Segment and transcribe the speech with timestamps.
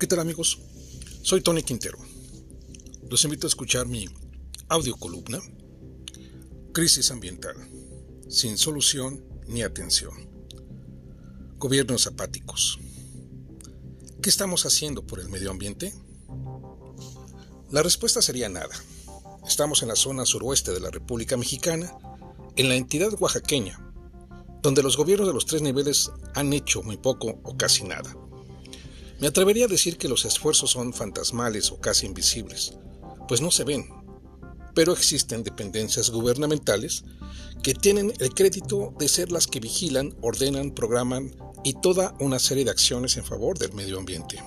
[0.00, 0.58] ¿Qué tal amigos?
[1.20, 1.98] Soy Tony Quintero.
[3.10, 4.06] Los invito a escuchar mi
[4.70, 5.38] audio columna
[6.72, 7.54] Crisis ambiental,
[8.26, 10.14] sin solución ni atención.
[11.58, 12.78] Gobiernos apáticos.
[14.22, 15.92] ¿Qué estamos haciendo por el medio ambiente?
[17.70, 18.74] La respuesta sería nada.
[19.46, 21.92] Estamos en la zona suroeste de la República Mexicana,
[22.56, 23.92] en la entidad oaxaqueña,
[24.62, 28.16] donde los gobiernos de los tres niveles han hecho muy poco o casi nada
[29.20, 32.74] me atrevería a decir que los esfuerzos son fantasmales o casi invisibles,
[33.28, 33.88] pues no se ven,
[34.74, 37.04] pero existen dependencias gubernamentales
[37.62, 42.64] que tienen el crédito de ser las que vigilan, ordenan, programan y toda una serie
[42.64, 44.42] de acciones en favor del medio ambiente.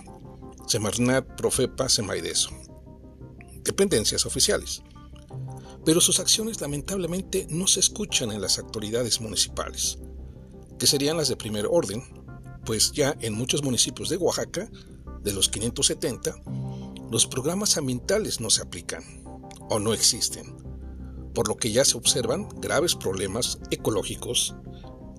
[0.67, 2.50] Semarnat, Profepa, Semaideso.
[3.64, 4.81] Dependencias oficiales.
[5.86, 10.00] Pero sus acciones lamentablemente no se escuchan en las autoridades municipales,
[10.80, 12.02] que serían las de primer orden,
[12.66, 14.69] pues ya en muchos municipios de Oaxaca,
[15.22, 16.36] de los 570,
[17.11, 19.03] los programas ambientales no se aplican
[19.69, 20.56] o no existen,
[21.34, 24.56] por lo que ya se observan graves problemas ecológicos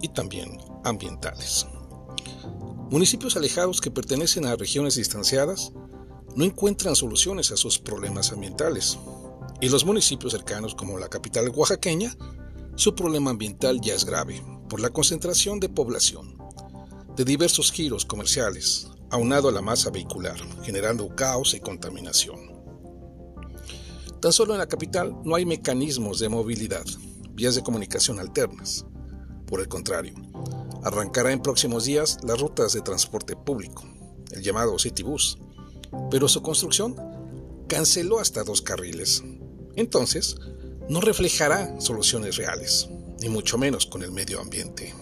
[0.03, 1.67] y también ambientales.
[2.91, 5.72] Municipios alejados que pertenecen a regiones distanciadas
[6.37, 8.98] no encuentran soluciones a sus problemas ambientales,
[9.61, 12.17] y los municipios cercanos como la capital oaxaqueña,
[12.77, 16.44] su problema ambiental ya es grave por la concentración de población
[17.17, 22.53] de diversos giros comerciales, aunado a la masa vehicular, generando caos y contaminación.
[24.21, 26.84] Tan solo en la capital no hay mecanismos de movilidad,
[27.31, 28.84] vías de comunicación alternas.
[29.47, 30.15] Por el contrario,
[30.83, 33.84] arrancará en próximos días las rutas de transporte público,
[34.33, 35.39] el llamado Citybus,
[36.11, 36.97] pero su construcción
[37.69, 39.23] canceló hasta dos carriles.
[39.77, 40.37] Entonces,
[40.89, 42.89] no reflejará soluciones reales,
[43.21, 44.93] ni mucho menos con el medio ambiente.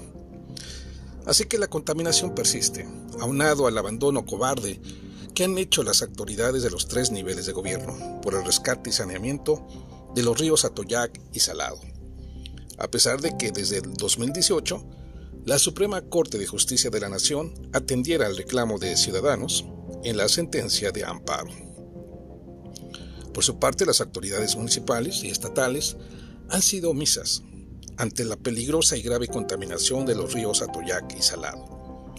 [1.26, 2.88] Así que la contaminación persiste,
[3.20, 4.80] aunado al abandono cobarde
[5.34, 8.92] que han hecho las autoridades de los tres niveles de gobierno por el rescate y
[8.92, 9.66] saneamiento
[10.14, 11.80] de los ríos Atoyac y Salado.
[12.78, 14.84] A pesar de que desde el 2018
[15.44, 19.64] la Suprema Corte de Justicia de la Nación atendiera al reclamo de ciudadanos
[20.04, 21.50] en la sentencia de amparo.
[23.34, 25.96] Por su parte, las autoridades municipales y estatales
[26.48, 27.42] han sido omisas
[28.02, 32.12] ante la peligrosa y grave contaminación de los ríos Atoyac y Salado,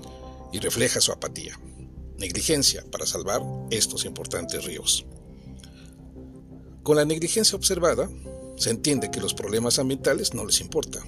[0.54, 1.60] y refleja su apatía,
[2.18, 5.06] negligencia para salvar estos importantes ríos.
[6.84, 8.10] Con la negligencia observada,
[8.56, 11.04] se entiende que los problemas ambientales no les importa,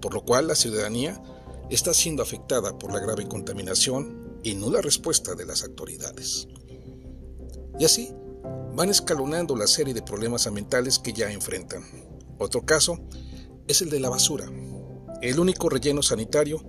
[0.00, 1.22] por lo cual la ciudadanía
[1.68, 6.48] está siendo afectada por la grave contaminación y nula respuesta de las autoridades.
[7.78, 8.14] Y así
[8.74, 11.84] van escalonando la serie de problemas ambientales que ya enfrentan.
[12.38, 12.98] Otro caso
[13.68, 14.50] es el de la basura.
[15.22, 16.62] El único relleno sanitario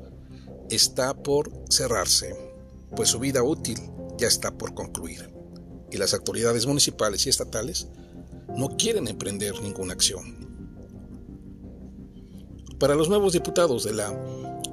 [0.70, 2.36] está por cerrarse,
[2.96, 3.78] pues su vida útil
[4.18, 5.30] ya está por concluir,
[5.92, 7.88] y las autoridades municipales y estatales
[8.56, 10.48] no quieren emprender ninguna acción.
[12.80, 14.14] Para los nuevos diputados de la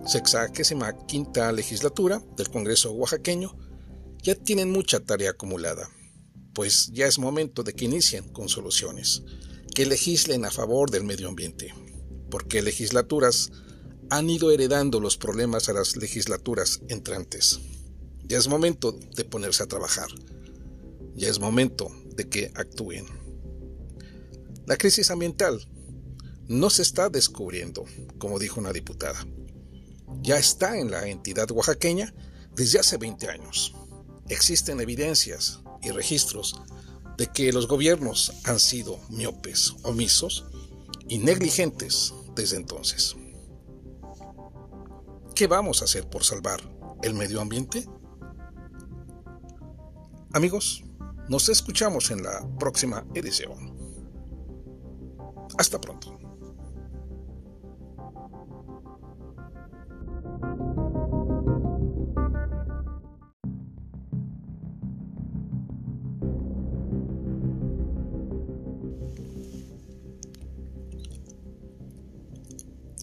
[0.07, 3.57] 65 quinta legislatura del Congreso oaxaqueño,
[4.23, 5.89] ya tienen mucha tarea acumulada,
[6.55, 9.23] pues ya es momento de que inicien con soluciones,
[9.75, 11.75] que legislen a favor del medio ambiente
[12.35, 13.53] porque legislaturas
[14.11, 17.61] han ido heredando los problemas a las legislaturas entrantes.
[18.25, 20.09] Ya es momento de ponerse a trabajar.
[21.15, 23.07] Ya es momento de que actúen.
[24.67, 25.65] La crisis ambiental
[26.49, 27.85] no se está descubriendo,
[28.19, 29.25] como dijo una diputada.
[30.21, 32.13] Ya está en la entidad oaxaqueña
[32.57, 33.77] desde hace 20 años.
[34.29, 36.61] Existen evidencias y registros
[37.17, 40.47] de que los gobiernos han sido miopes, omisos
[41.07, 43.17] y negligentes desde entonces.
[45.35, 46.61] ¿Qué vamos a hacer por salvar
[47.03, 47.89] el medio ambiente?
[50.33, 50.85] Amigos,
[51.29, 53.75] nos escuchamos en la próxima edición.
[55.59, 56.24] Hasta pronto.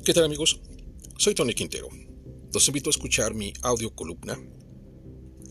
[0.04, 0.60] ¿Qué tal amigos?
[1.20, 1.88] Soy Tony Quintero.
[2.52, 4.36] Los invito a escuchar mi audio columna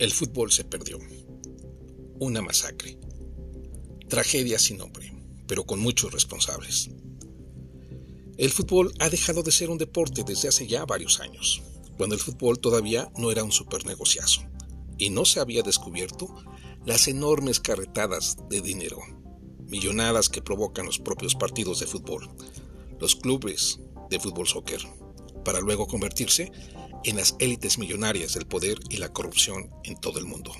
[0.01, 0.99] El fútbol se perdió.
[2.19, 2.99] Una masacre.
[4.09, 5.15] Tragedia sin nombre,
[5.47, 6.91] pero con muchos responsables.
[8.39, 11.63] El fútbol ha dejado de ser un deporte desde hace ya varios años,
[11.97, 14.43] cuando el fútbol todavía no era un super negociazo
[14.99, 16.27] y no se había descubierto
[16.85, 18.99] las enormes carretadas de dinero,
[19.69, 22.29] millonadas que provocan los propios partidos de fútbol,
[22.99, 23.79] los clubes,
[24.11, 24.81] de fútbol soccer,
[25.45, 26.53] para luego convertirse
[27.05, 30.53] en las élites millonarias del poder y la corrupción en todo el mundo.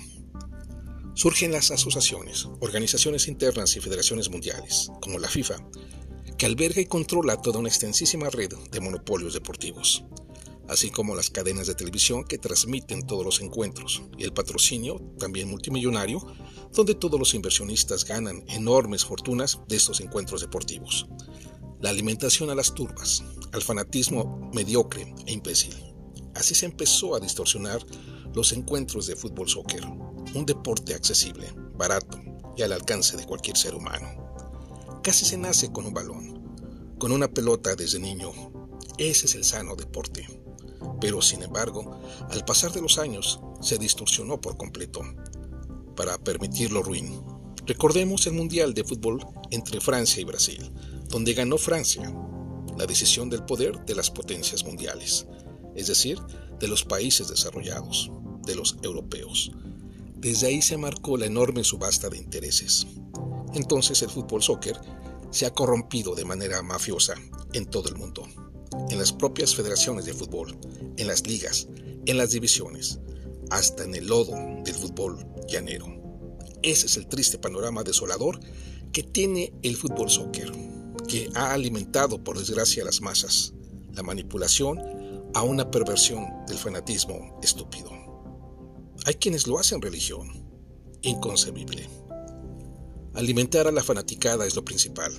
[1.13, 5.57] surgen las asociaciones, organizaciones internas y federaciones mundiales, como la FIFA,
[6.37, 10.05] que alberga y controla toda una extensísima red de monopolios deportivos,
[10.67, 15.49] así como las cadenas de televisión que transmiten todos los encuentros y el patrocinio, también
[15.49, 16.25] multimillonario,
[16.73, 21.07] donde todos los inversionistas ganan enormes fortunas de estos encuentros deportivos.
[21.81, 23.23] La alimentación a las turbas,
[23.53, 25.75] al fanatismo mediocre e imbécil.
[26.35, 27.83] Así se empezó a distorsionar
[28.35, 32.19] los encuentros de fútbol soccer, un deporte accesible, barato
[32.55, 34.07] y al alcance de cualquier ser humano.
[35.03, 38.31] Casi se nace con un balón, con una pelota desde niño.
[38.99, 40.27] Ese es el sano deporte.
[40.99, 41.99] Pero sin embargo,
[42.29, 45.01] al pasar de los años, se distorsionó por completo
[45.95, 47.30] para permitirlo ruin.
[47.65, 50.71] Recordemos el Mundial de Fútbol entre Francia y Brasil,
[51.09, 52.11] donde ganó Francia,
[52.77, 55.27] la decisión del poder de las potencias mundiales,
[55.75, 56.17] es decir,
[56.59, 58.11] de los países desarrollados,
[58.45, 59.51] de los europeos.
[60.15, 62.87] Desde ahí se marcó la enorme subasta de intereses.
[63.53, 64.79] Entonces el fútbol soccer
[65.29, 67.13] se ha corrompido de manera mafiosa
[67.53, 68.27] en todo el mundo,
[68.89, 70.57] en las propias federaciones de fútbol,
[70.97, 71.67] en las ligas,
[72.07, 72.99] en las divisiones,
[73.51, 76.00] hasta en el lodo del fútbol llanero.
[76.63, 78.39] Ese es el triste panorama desolador
[78.91, 80.51] que tiene el fútbol soccer,
[81.07, 83.53] que ha alimentado por desgracia a las masas,
[83.93, 84.79] la manipulación
[85.33, 87.89] a una perversión del fanatismo estúpido.
[89.05, 90.45] Hay quienes lo hacen religión,
[91.01, 91.89] inconcebible.
[93.13, 95.11] Alimentar a la fanaticada es lo principal,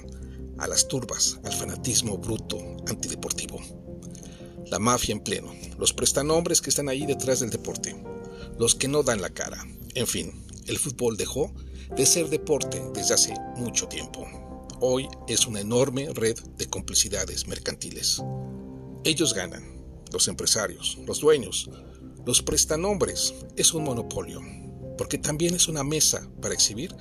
[0.58, 3.60] a las turbas, al fanatismo bruto, antideportivo.
[4.70, 8.00] La mafia en pleno, los prestanombres que están ahí detrás del deporte,
[8.58, 9.66] los que no dan la cara.
[9.94, 10.32] En fin,
[10.66, 11.52] el fútbol dejó
[11.96, 14.26] de ser deporte desde hace mucho tiempo.
[14.80, 18.22] Hoy es una enorme red de complicidades mercantiles.
[19.04, 19.62] Ellos ganan,
[20.12, 21.70] los empresarios, los dueños,
[22.24, 23.34] los prestanombres.
[23.56, 24.40] Es un monopolio,
[24.96, 26.94] porque también es una mesa para exhibir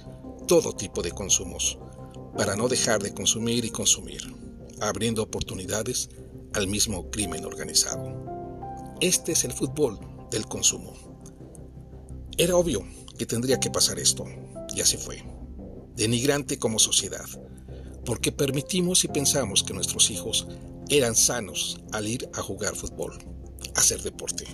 [0.47, 1.77] todo tipo de consumos,
[2.37, 4.21] para no dejar de consumir y consumir,
[4.79, 6.09] abriendo oportunidades
[6.53, 8.13] al mismo crimen organizado.
[8.99, 9.99] Este es el fútbol
[10.29, 10.93] del consumo.
[12.37, 12.83] Era obvio
[13.21, 14.25] que tendría que pasar esto,
[14.75, 15.23] y así fue.
[15.95, 17.27] Denigrante como sociedad,
[18.03, 20.47] porque permitimos y pensamos que nuestros hijos
[20.89, 23.19] eran sanos al ir a jugar fútbol,
[23.75, 24.47] a hacer deporte,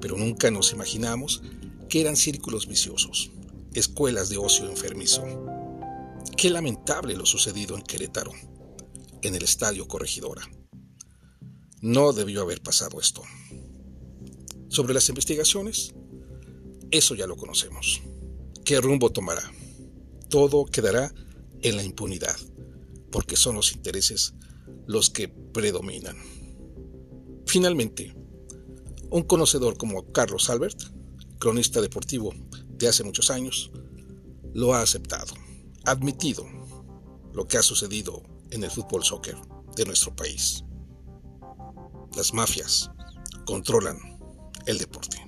[0.00, 1.42] pero nunca nos imaginamos
[1.90, 3.30] que eran círculos viciosos,
[3.74, 5.22] escuelas de ocio enfermizo.
[6.34, 8.32] Qué lamentable lo sucedido en Querétaro,
[9.20, 10.48] en el Estadio Corregidora.
[11.82, 13.20] No debió haber pasado esto.
[14.70, 15.92] Sobre las investigaciones,
[16.90, 18.00] eso ya lo conocemos.
[18.64, 19.42] ¿Qué rumbo tomará?
[20.28, 21.12] Todo quedará
[21.62, 22.36] en la impunidad,
[23.10, 24.34] porque son los intereses
[24.86, 26.16] los que predominan.
[27.46, 28.14] Finalmente,
[29.10, 30.78] un conocedor como Carlos Albert,
[31.38, 32.34] cronista deportivo
[32.68, 33.70] de hace muchos años,
[34.54, 35.34] lo ha aceptado,
[35.84, 36.46] admitido
[37.32, 39.36] lo que ha sucedido en el fútbol soccer
[39.76, 40.64] de nuestro país.
[42.16, 42.90] Las mafias
[43.44, 43.98] controlan
[44.66, 45.27] el deporte.